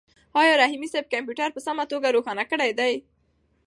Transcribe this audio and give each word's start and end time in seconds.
آیا 0.41 0.53
رحیمي 0.61 0.87
صیب 0.93 1.05
کمپیوټر 1.13 1.49
په 1.53 1.59
سمه 1.67 1.83
توګه 1.91 2.13
روښانه 2.15 2.43
کړی 2.51 2.71
دی؟ 2.79 2.93